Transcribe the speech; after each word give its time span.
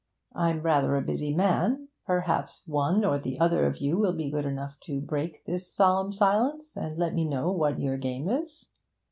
I'm 0.33 0.63
rather 0.63 0.95
a 0.95 1.01
busy 1.03 1.31
man; 1.31 1.89
perhaps 2.07 2.63
one 2.65 3.05
or 3.05 3.19
the 3.19 3.39
other 3.39 3.67
of 3.67 3.77
you 3.77 3.99
will 3.99 4.13
be 4.13 4.31
good 4.31 4.45
enough 4.47 4.79
to 4.79 4.99
break 4.99 5.45
this 5.45 5.71
solemn 5.71 6.11
silence, 6.11 6.75
and 6.75 6.97
let 6.97 7.13
me 7.13 7.23
know 7.23 7.51
what 7.51 7.79
your 7.79 7.97
game 7.97 8.27
is.' 8.27 8.65